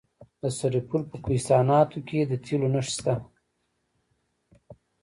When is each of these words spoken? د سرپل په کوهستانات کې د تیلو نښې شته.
د 0.41 0.43
سرپل 0.57 1.01
په 1.11 1.17
کوهستانات 1.23 1.89
کې 2.07 2.19
د 2.25 2.33
تیلو 2.43 2.67
نښې 2.73 2.91
شته. 2.95 3.13